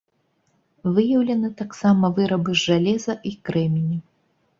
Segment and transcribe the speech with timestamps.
[0.95, 3.99] Выяўлены таксама вырабы з жалеза і крэменю.